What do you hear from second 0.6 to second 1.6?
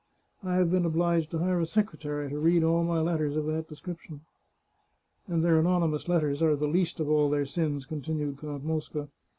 been obliged to hire